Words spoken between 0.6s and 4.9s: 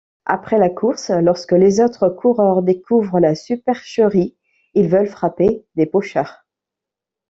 course, lorsque les autres coureurs découvrent la supercherie, ils